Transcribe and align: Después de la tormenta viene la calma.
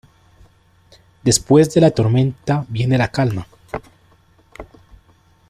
Después 1.21 1.71
de 1.75 1.81
la 1.81 1.91
tormenta 1.91 2.65
viene 2.69 2.97
la 2.97 3.09
calma. 3.09 3.45